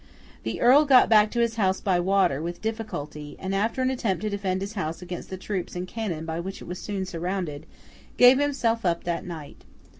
[0.41, 4.23] The Earl got back to his house by water, with difficulty, and after an attempt
[4.23, 7.67] to defend his house against the troops and cannon by which it was soon surrounded,
[8.17, 9.63] gave himself up that night.